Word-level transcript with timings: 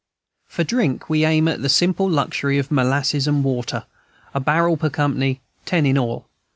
For 0.47 0.63
drink 0.63 1.11
we 1.11 1.25
aim 1.25 1.47
at 1.47 1.61
the 1.61 1.69
simple 1.69 2.09
luxury 2.09 2.57
of 2.57 2.71
molasses 2.71 3.27
and 3.27 3.43
water, 3.43 3.85
a 4.33 4.39
barrel 4.39 4.75
per 4.75 4.89
company, 4.89 5.41
ten 5.67 5.85
in 5.85 5.95
all. 5.95 6.25